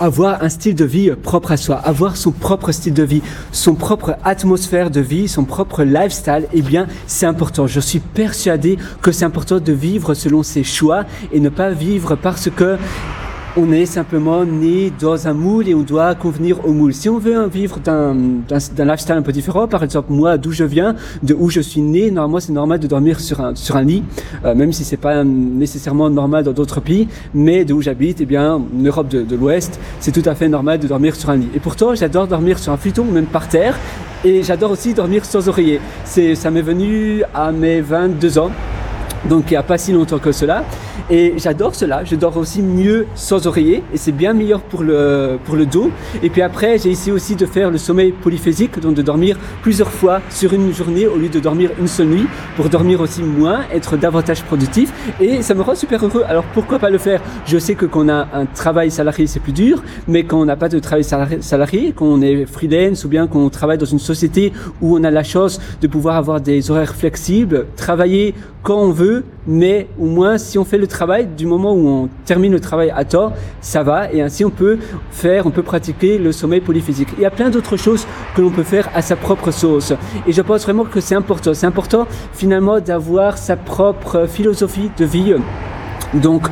avoir 0.00 0.42
un 0.42 0.48
style 0.48 0.74
de 0.74 0.84
vie 0.84 1.10
propre 1.22 1.52
à 1.52 1.56
soi, 1.56 1.76
avoir 1.76 2.16
son 2.16 2.30
propre 2.30 2.72
style 2.72 2.94
de 2.94 3.02
vie, 3.02 3.22
son 3.52 3.74
propre 3.74 4.16
atmosphère 4.24 4.90
de 4.90 5.00
vie, 5.00 5.28
son 5.28 5.44
propre 5.44 5.82
lifestyle, 5.82 6.46
eh 6.52 6.62
bien, 6.62 6.86
c'est 7.06 7.26
important. 7.26 7.66
Je 7.66 7.80
suis 7.80 8.00
persuadé 8.00 8.78
que 9.02 9.12
c'est 9.12 9.24
important 9.24 9.58
de 9.58 9.72
vivre 9.72 10.14
selon 10.14 10.42
ses 10.42 10.64
choix 10.64 11.04
et 11.32 11.40
ne 11.40 11.48
pas 11.48 11.70
vivre 11.70 12.16
parce 12.16 12.50
que 12.50 12.78
on 13.58 13.72
est 13.72 13.86
simplement 13.86 14.44
né 14.44 14.92
dans 15.00 15.26
un 15.26 15.32
moule 15.32 15.68
et 15.68 15.74
on 15.74 15.82
doit 15.82 16.14
convenir 16.14 16.64
au 16.64 16.72
moule. 16.72 16.94
Si 16.94 17.08
on 17.08 17.18
veut 17.18 17.48
vivre 17.48 17.80
d'un 17.80 18.14
lifestyle 18.78 19.16
un 19.16 19.22
peu 19.22 19.32
différent, 19.32 19.66
par 19.66 19.82
exemple 19.82 20.12
moi 20.12 20.38
d'où 20.38 20.52
je 20.52 20.62
viens, 20.62 20.94
de 21.24 21.34
où 21.34 21.50
je 21.50 21.60
suis 21.60 21.80
né, 21.80 22.10
normalement 22.12 22.38
c'est 22.38 22.52
normal 22.52 22.78
de 22.78 22.86
dormir 22.86 23.18
sur 23.18 23.40
un, 23.40 23.56
sur 23.56 23.74
un 23.74 23.82
lit, 23.82 24.04
euh, 24.44 24.54
même 24.54 24.72
si 24.72 24.84
c'est 24.84 24.96
pas 24.96 25.24
nécessairement 25.24 26.08
normal 26.08 26.44
dans 26.44 26.52
d'autres 26.52 26.80
pays, 26.80 27.08
mais 27.34 27.64
de 27.64 27.74
où 27.74 27.82
j'habite, 27.82 28.20
eh 28.20 28.26
bien 28.26 28.54
en 28.54 28.82
Europe 28.82 29.08
de, 29.08 29.22
de 29.22 29.36
l'Ouest, 29.36 29.80
c'est 29.98 30.12
tout 30.12 30.28
à 30.28 30.36
fait 30.36 30.48
normal 30.48 30.78
de 30.78 30.86
dormir 30.86 31.16
sur 31.16 31.30
un 31.30 31.36
lit. 31.36 31.48
Et 31.54 31.58
pourtant 31.58 31.96
j'adore 31.96 32.28
dormir 32.28 32.60
sur 32.60 32.72
un 32.72 32.76
futon, 32.76 33.04
même 33.04 33.26
par 33.26 33.48
terre, 33.48 33.76
et 34.24 34.44
j'adore 34.44 34.70
aussi 34.70 34.94
dormir 34.94 35.24
sans 35.24 35.48
oreiller. 35.48 35.80
Ça 36.04 36.50
m'est 36.50 36.62
venu 36.62 37.22
à 37.34 37.50
mes 37.50 37.80
22 37.80 38.38
ans 38.38 38.50
donc 39.28 39.44
il 39.48 39.50
n'y 39.50 39.56
a 39.56 39.62
pas 39.62 39.78
si 39.78 39.92
longtemps 39.92 40.18
que 40.18 40.32
cela. 40.32 40.64
Et 41.10 41.34
j'adore 41.36 41.74
cela, 41.74 42.04
je 42.04 42.14
dors 42.16 42.36
aussi 42.36 42.62
mieux 42.62 43.06
sans 43.14 43.46
oreiller 43.46 43.82
et 43.92 43.96
c'est 43.96 44.12
bien 44.12 44.32
meilleur 44.32 44.60
pour 44.60 44.82
le, 44.82 45.38
pour 45.44 45.56
le 45.56 45.66
dos. 45.66 45.90
Et 46.22 46.30
puis 46.30 46.42
après, 46.42 46.78
j'ai 46.78 46.90
essayé 46.90 47.12
aussi 47.12 47.36
de 47.36 47.46
faire 47.46 47.70
le 47.70 47.78
sommeil 47.78 48.12
polyphésique, 48.12 48.78
donc 48.80 48.94
de 48.94 49.02
dormir 49.02 49.38
plusieurs 49.62 49.90
fois 49.90 50.20
sur 50.30 50.52
une 50.52 50.72
journée 50.72 51.06
au 51.06 51.16
lieu 51.16 51.28
de 51.28 51.40
dormir 51.40 51.70
une 51.78 51.88
seule 51.88 52.08
nuit, 52.08 52.26
pour 52.56 52.68
dormir 52.68 53.00
aussi 53.00 53.22
moins, 53.22 53.60
être 53.72 53.96
davantage 53.96 54.42
productif. 54.42 54.92
Et 55.20 55.42
ça 55.42 55.54
me 55.54 55.62
rend 55.62 55.74
super 55.74 56.04
heureux. 56.04 56.24
Alors 56.28 56.44
pourquoi 56.54 56.78
pas 56.78 56.90
le 56.90 56.98
faire? 56.98 57.22
Je 57.46 57.58
sais 57.58 57.74
que 57.74 57.86
quand 57.86 58.04
on 58.04 58.08
a 58.08 58.28
un 58.34 58.46
travail 58.46 58.90
salarié, 58.90 59.26
c'est 59.26 59.40
plus 59.40 59.52
dur, 59.52 59.82
mais 60.06 60.24
quand 60.24 60.40
on 60.40 60.44
n'a 60.44 60.56
pas 60.56 60.68
de 60.68 60.78
travail 60.78 61.04
salarié, 61.04 61.92
quand 61.94 62.06
on 62.06 62.20
est 62.20 62.44
freelance 62.44 63.04
ou 63.04 63.08
bien 63.08 63.26
qu'on 63.26 63.48
travaille 63.48 63.78
dans 63.78 63.86
une 63.86 63.98
société 63.98 64.52
où 64.80 64.98
on 64.98 65.04
a 65.04 65.10
la 65.10 65.22
chance 65.22 65.60
de 65.80 65.86
pouvoir 65.86 66.16
avoir 66.16 66.40
des 66.40 66.70
horaires 66.70 66.94
flexibles, 66.94 67.66
travailler 67.76 68.34
quand 68.62 68.78
on 68.78 68.90
veut, 68.90 69.24
mais 69.46 69.88
au 69.98 70.06
moins 70.06 70.36
si 70.36 70.58
on 70.58 70.64
fait 70.64 70.78
le 70.78 70.86
travail, 70.88 71.26
du 71.26 71.46
moment 71.46 71.72
où 71.74 71.88
on 71.88 72.08
termine 72.24 72.52
le 72.52 72.60
travail 72.60 72.92
à 72.94 73.04
tort, 73.04 73.32
ça 73.60 73.82
va, 73.82 74.12
et 74.12 74.20
ainsi 74.20 74.44
on 74.44 74.50
peut 74.50 74.78
faire, 75.10 75.46
on 75.46 75.50
peut 75.50 75.62
pratiquer 75.62 76.18
le 76.18 76.32
sommeil 76.32 76.60
polyphysique. 76.60 77.08
Il 77.16 77.22
y 77.22 77.26
a 77.26 77.30
plein 77.30 77.50
d'autres 77.50 77.76
choses 77.76 78.06
que 78.34 78.40
l'on 78.40 78.50
peut 78.50 78.62
faire 78.62 78.88
à 78.94 79.02
sa 79.02 79.16
propre 79.16 79.50
sauce. 79.50 79.92
Et 80.26 80.32
je 80.32 80.42
pense 80.42 80.62
vraiment 80.64 80.84
que 80.84 81.00
c'est 81.00 81.14
important. 81.14 81.54
C'est 81.54 81.66
important 81.66 82.06
finalement 82.32 82.80
d'avoir 82.80 83.38
sa 83.38 83.56
propre 83.56 84.26
philosophie 84.26 84.90
de 84.98 85.04
vie. 85.04 85.34
Donc, 86.14 86.48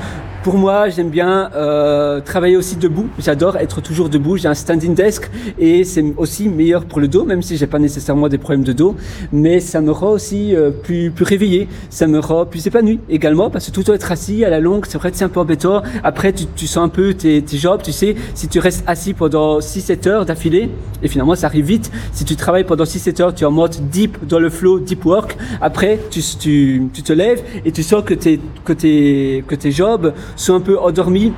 pour 0.47 0.59
moi, 0.59 0.89
j'aime 0.91 1.11
bien 1.11 1.51
euh, 1.57 2.21
travailler 2.21 2.57
aussi 2.57 2.77
debout. 2.77 3.09
J'adore 3.19 3.57
être 3.57 3.81
toujours 3.81 4.09
debout. 4.09 4.37
J'ai 4.37 4.47
un 4.47 4.55
standing 4.55 4.95
desk 4.95 5.29
et 5.59 5.83
c'est 5.83 6.05
aussi 6.17 6.49
meilleur 6.49 6.85
pour 6.85 7.01
le 7.01 7.09
dos, 7.09 7.25
même 7.25 7.43
si 7.43 7.57
j'ai 7.57 7.67
pas 7.67 7.81
nécessairement 7.81 8.29
des 8.29 8.39
problèmes 8.39 8.63
de 8.63 8.73
dos. 8.73 8.95
Mais 9.33 9.59
ça 9.59 9.81
me 9.81 9.91
rend 9.91 10.11
aussi 10.11 10.55
euh, 10.55 10.71
plus 10.71 11.11
plus 11.11 11.25
réveillé. 11.25 11.67
Ça 11.91 12.07
me 12.07 12.21
rend 12.21 12.47
plus 12.47 12.65
épanoui 12.65 13.01
également 13.09 13.51
parce 13.51 13.67
que 13.67 13.73
tout 13.73 13.91
être 13.91 14.13
assis 14.13 14.45
à 14.45 14.49
la 14.49 14.61
longue, 14.61 14.85
c'est 14.87 14.99
vrai 14.99 15.11
que 15.11 15.17
c'est 15.17 15.25
un 15.25 15.29
peu 15.29 15.41
embêtant. 15.41 15.83
Après, 16.05 16.33
tu, 16.33 16.45
tu 16.55 16.69
sens 16.69 16.85
un 16.85 16.91
peu 16.91 17.13
tes, 17.15 17.43
tes 17.43 17.59
jobs. 17.59 17.83
Tu 17.83 17.91
sais, 17.91 18.15
si 18.35 18.47
tu 18.47 18.61
restes 18.61 18.85
assis 18.87 19.15
pendant 19.15 19.59
6-7 19.59 20.09
heures 20.09 20.27
d'affilée, 20.27 20.71
et 21.03 21.09
finalement 21.09 21.35
ça 21.35 21.49
arrive 21.49 21.65
vite. 21.65 21.91
Si 22.13 22.25
tu 22.25 22.37
travailles 22.37 22.63
pendant 22.63 22.85
6-7 22.85 23.21
heures, 23.21 23.35
tu 23.35 23.43
es 23.43 23.47
en 23.49 23.51
mode 23.51 23.75
deep 23.91 24.25
dans 24.25 24.39
le 24.39 24.51
flow, 24.51 24.79
deep 24.79 25.05
work. 25.07 25.37
Après, 25.61 25.99
tu, 26.09 26.21
tu, 26.39 26.89
tu 26.95 27.03
te 27.03 27.13
lèves 27.13 27.43
et 27.65 27.73
tu 27.73 27.83
sens 27.83 28.05
que 28.05 28.15
tes 28.15 28.39
que 28.65 28.73
tes 28.73 29.43
que 29.49 29.57
tes 29.57 29.73
jobs 29.73 30.15
sont 30.37 30.55
un 30.55 30.61
peu 30.61 30.79
endormis. 30.79 31.33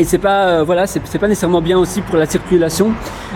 Et 0.00 0.04
c'est 0.04 0.18
pas 0.18 0.46
euh, 0.46 0.62
voilà 0.62 0.86
c'est 0.86 1.00
pas 1.18 1.26
nécessairement 1.26 1.60
bien 1.60 1.76
aussi 1.76 2.02
pour 2.02 2.16
la 2.16 2.26
circulation. 2.26 2.92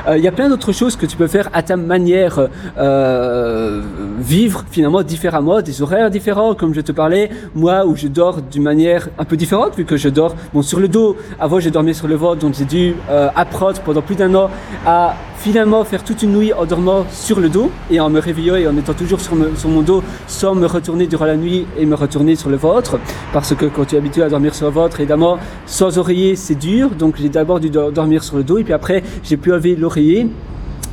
Euh, 0.06 0.16
il 0.16 0.22
y 0.22 0.28
a 0.28 0.32
plein 0.32 0.48
d'autres 0.48 0.70
choses 0.70 0.94
que 0.94 1.06
tu 1.06 1.16
peux 1.16 1.26
faire 1.26 1.50
à 1.52 1.64
ta 1.64 1.76
manière 1.76 2.48
euh, 2.78 3.82
vivre 4.20 4.64
finalement 4.70 5.02
différemment 5.02 5.60
des 5.60 5.82
horaires 5.82 6.08
différents 6.08 6.54
comme 6.54 6.72
je 6.72 6.80
te 6.80 6.92
parlais. 6.92 7.30
Moi 7.56 7.84
où 7.84 7.96
je 7.96 8.06
dors 8.06 8.40
d'une 8.40 8.62
manière 8.62 9.08
un 9.18 9.24
peu 9.24 9.36
différente 9.36 9.76
vu 9.76 9.84
que 9.84 9.96
je 9.96 10.08
dors 10.08 10.36
bon 10.54 10.62
sur 10.62 10.78
le 10.78 10.86
dos. 10.86 11.16
Avant 11.40 11.58
je 11.58 11.68
dormais 11.68 11.94
sur 11.94 12.06
le 12.06 12.14
ventre 12.14 12.38
donc 12.38 12.54
j'ai 12.54 12.64
dû 12.64 12.94
apprendre 13.34 13.80
pendant 13.80 14.02
plus 14.02 14.14
d'un 14.14 14.32
an 14.36 14.48
à 14.86 15.16
finalement 15.42 15.84
faire 15.84 16.04
toute 16.04 16.22
une 16.22 16.34
nuit 16.34 16.52
en 16.52 16.64
dormant 16.66 17.04
sur 17.10 17.40
le 17.40 17.48
dos 17.48 17.72
et 17.90 17.98
en 17.98 18.08
me 18.10 18.20
réveillant 18.20 18.54
et 18.54 18.68
en 18.68 18.76
étant 18.76 18.94
toujours 18.94 19.20
sur, 19.20 19.34
mon 19.34 19.82
dos 19.82 20.00
sans 20.28 20.54
me 20.54 20.66
retourner 20.66 21.08
durant 21.08 21.24
la 21.24 21.36
nuit 21.36 21.66
et 21.76 21.84
me 21.84 21.96
retourner 21.96 22.36
sur 22.36 22.48
le 22.48 22.56
ventre. 22.56 23.00
Parce 23.32 23.52
que 23.56 23.66
quand 23.66 23.86
tu 23.86 23.96
es 23.96 23.98
habitué 23.98 24.22
à 24.22 24.28
dormir 24.28 24.54
sur 24.54 24.66
le 24.66 24.72
ventre 24.72 25.00
évidemment 25.00 25.38
sans 25.66 25.98
oreiller 25.98 26.36
c'est 26.36 26.54
dur. 26.54 26.90
Donc 26.90 27.16
j'ai 27.16 27.28
d'abord 27.28 27.58
dû 27.58 27.70
dormir 27.70 28.22
sur 28.22 28.36
le 28.36 28.44
dos 28.44 28.58
et 28.58 28.62
puis 28.62 28.72
après 28.72 29.02
j'ai 29.24 29.36
pu 29.36 29.52
enlever 29.52 29.74
l'oreiller. 29.74 30.28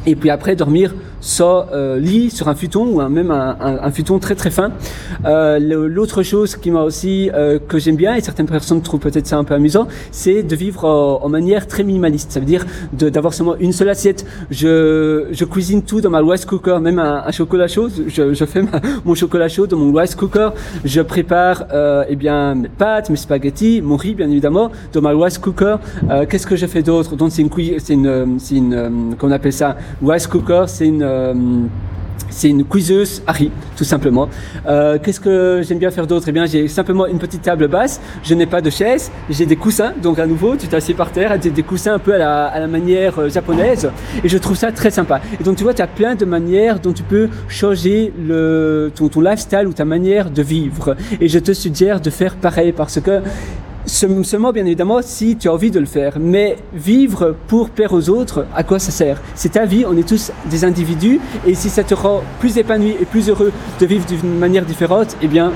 Et 0.08 0.16
puis 0.16 0.32
après 0.32 0.56
dormir 0.56 0.96
sans 1.22 1.66
euh, 1.74 2.00
lit 2.00 2.30
sur 2.30 2.48
un 2.48 2.56
futon 2.56 2.86
ou 2.86 3.10
même 3.10 3.32
un, 3.32 3.92
futon 3.92 4.20
très 4.20 4.36
très 4.36 4.52
fin. 4.52 4.72
Euh, 5.26 5.60
L'autre 5.60 6.24
chose 6.24 6.56
qui 6.56 6.72
m'a 6.72 6.84
aussi 6.84 7.30
euh, 7.34 7.60
que 7.60 7.80
j'aime 7.80 7.96
bien 7.96 8.16
et 8.16 8.22
certaines 8.22 8.46
personnes 8.46 8.82
trouvent 8.82 9.00
peut-être 9.00 9.28
ça 9.28 9.38
un 9.38 9.44
peu 9.44 9.54
amusant, 9.54 9.88
c'est 10.12 10.44
de 10.44 10.56
vivre 10.56 10.86
en, 10.86 11.24
en, 11.24 11.30
manière 11.30 11.68
très 11.68 11.84
minimaliste. 11.84 12.32
Ça 12.32 12.40
veut 12.40 12.46
dire 12.46 12.66
d'avoir 12.94 13.34
seulement 13.34 13.56
une 13.60 13.74
seule 13.74 13.90
assiette. 13.90 14.26
Je, 14.50 15.28
je 15.32 15.46
cuisine 15.46 15.84
tout 15.84 16.02
dans 16.02 16.10
ma 16.10 16.22
rice 16.22 16.46
cooker, 16.46 16.80
même 16.82 17.00
un, 17.00 17.32
chocolat 17.32 17.68
chaud. 17.68 17.90
Je, 18.08 18.34
je 18.34 18.46
fais 18.46 18.64
mon 19.06 19.16
chocolat 19.16 19.48
chaud 19.48 19.68
dans 19.68 19.78
mon 19.78 19.94
rice 19.94 20.16
cooker. 20.16 20.50
Je 20.86 21.02
prépare 21.02 21.66
euh, 21.74 22.04
eh 22.10 22.16
bien 22.16 22.56
mes 22.56 22.70
pâtes, 22.70 23.10
mes 23.10 23.18
spaghettis, 23.18 23.82
mon 23.82 23.98
riz 23.98 24.16
bien 24.16 24.30
évidemment 24.30 24.72
dans 24.94 25.02
ma 25.02 25.12
rice 25.12 25.38
cooker. 25.38 25.78
Euh, 26.10 26.26
qu'est-ce 26.26 26.48
que 26.48 26.56
je 26.56 26.66
fais 26.66 26.82
d'autre? 26.82 27.16
Donc 27.16 27.32
c'est 27.32 27.42
une 27.42 27.50
c'est 27.80 27.94
une, 27.94 28.38
une, 28.52 28.74
euh, 28.74 28.90
qu'on 29.18 29.32
appelle 29.32 29.54
ça? 29.54 29.78
Rice 30.06 30.28
cooker, 30.28 30.66
c'est 30.68 30.88
une 30.88 31.04
euh, 31.04 31.09
c'est 32.30 32.50
une 32.50 32.64
cuiseuse 32.64 33.22
Harry, 33.28 33.52
tout 33.76 33.84
simplement. 33.84 34.30
Euh, 34.68 34.98
Qu'est-ce 35.02 35.20
que 35.20 35.62
j'aime 35.64 35.80
bien 35.80 35.92
faire 35.92 36.08
d'autre? 36.08 36.28
Eh 36.30 36.32
bien, 36.32 36.46
j'ai 36.46 36.68
simplement 36.68 37.08
une 37.08 37.20
petite 37.20 37.42
table 37.42 37.68
basse. 37.68 38.00
Je 38.24 38.34
n'ai 38.34 38.46
pas 38.46 38.62
de 38.62 38.70
chaise. 38.70 39.12
J'ai 39.30 39.46
des 39.46 39.56
coussins. 39.56 39.94
Donc, 40.02 40.20
à 40.20 40.28
nouveau, 40.28 40.56
tu 40.56 40.68
t'assieds 40.68 40.94
par 40.94 41.12
terre. 41.12 41.38
Des, 41.40 41.50
des 41.50 41.64
coussins 41.64 41.96
un 41.96 42.00
peu 42.00 42.14
à 42.14 42.60
la, 42.60 42.68
manière 42.68 43.20
euh, 43.20 43.30
japonaise. 43.30 43.90
Et 44.24 44.30
je 44.30 44.38
trouve 44.38 44.56
ça 44.56 44.72
très 44.72 44.92
sympa. 44.92 45.22
Et 45.40 45.44
donc, 45.44 45.58
tu 45.58 45.64
vois, 45.64 45.74
tu 45.74 45.82
as 45.82 45.88
plein 45.88 46.16
de 46.16 46.26
manières 46.26 46.80
dont 46.80 46.94
tu 46.94 47.04
peux 47.04 47.30
changer 47.48 48.14
le, 48.20 48.92
ton 48.96 49.22
lifestyle 49.22 49.68
ou 49.68 49.74
ta 49.74 49.86
manière 49.86 50.30
de 50.30 50.42
vivre. 50.42 50.96
Et 51.20 51.28
je 51.28 51.40
te 51.40 51.52
suggère 51.52 52.00
de 52.00 52.10
faire 52.10 52.36
pareil 52.36 52.72
parce 52.72 53.00
que 53.00 53.22
Seulement, 53.90 54.52
bien 54.52 54.66
évidemment, 54.66 55.00
si 55.02 55.36
tu 55.36 55.50
as 55.50 55.54
envie 55.54 55.72
de 55.72 55.80
le 55.80 55.88
faire. 55.88 56.20
Mais 56.20 56.58
vivre 56.74 57.36
pour 57.48 57.72
plaire 57.72 57.92
aux 57.92 58.10
autres, 58.10 58.46
à 58.56 58.64
quoi 58.64 58.78
ça 58.78 58.92
sert? 58.92 59.20
C'est 59.34 59.54
ta 59.54 59.66
vie, 59.66 59.84
on 59.88 59.98
est 59.98 60.08
tous 60.08 60.32
des 60.50 60.64
individus, 60.64 61.20
et 61.46 61.56
si 61.56 61.70
ça 61.70 61.84
te 61.84 61.96
rend 61.96 62.22
plus 62.40 62.58
épanoui 62.58 62.96
et 63.02 63.06
plus 63.06 63.30
heureux 63.30 63.52
de 63.80 63.86
vivre 63.88 64.06
d'une 64.06 64.38
manière 64.38 64.64
différente, 64.64 65.18
eh 65.24 65.28
bien, 65.28 65.52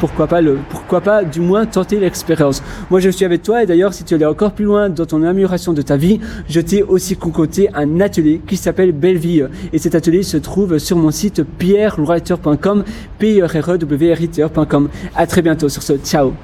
pourquoi 0.00 0.26
pas, 0.26 0.42
le, 0.42 0.58
pourquoi 0.68 1.00
pas 1.00 1.24
du 1.24 1.40
moins 1.40 1.64
tenter 1.64 1.98
l'expérience. 1.98 2.62
Moi, 2.90 3.00
je 3.00 3.08
suis 3.08 3.24
avec 3.24 3.42
toi, 3.42 3.62
et 3.62 3.66
d'ailleurs, 3.66 3.94
si 3.94 4.04
tu 4.04 4.14
allais 4.14 4.26
encore 4.26 4.52
plus 4.52 4.66
loin 4.66 4.90
dans 4.90 5.06
ton 5.06 5.22
amélioration 5.22 5.72
de 5.72 5.80
ta 5.80 5.96
vie, 5.96 6.20
je 6.48 6.60
t'ai 6.60 6.82
aussi 6.82 7.16
concocté 7.16 7.70
un 7.74 8.00
atelier 8.00 8.42
qui 8.46 8.58
s'appelle 8.58 8.92
Belle 8.92 9.18
Vie. 9.18 9.44
Et 9.72 9.78
cet 9.78 9.94
atelier 9.94 10.22
se 10.22 10.36
trouve 10.36 10.78
sur 10.78 10.98
mon 10.98 11.10
site 11.10 11.42
pierrewriter.com, 11.42 12.84
p 13.18 13.40
e 13.40 13.46
r 13.46 13.56
e 13.56 13.78
w 13.78 14.12
r 14.12 14.20
i 14.20 14.28
t 14.28 14.42
e 14.42 14.48
À 15.16 15.26
très 15.26 15.40
bientôt 15.40 15.70
sur 15.70 15.82
ce. 15.82 15.94
Ciao 15.96 16.34